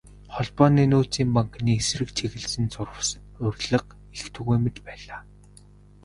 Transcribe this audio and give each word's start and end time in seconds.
Холбооны 0.35 0.83
нөөцийн 0.91 1.29
банкны 1.35 1.71
эсрэг 1.81 2.09
чиглэсэн 2.17 2.65
зурвас, 2.73 3.09
уриалга 3.45 3.95
их 4.17 4.23
түгээмэл 4.35 4.79
байлаа. 4.87 5.21